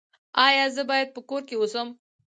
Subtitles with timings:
[0.45, 1.87] ایا زه باید په کور کې اوسم؟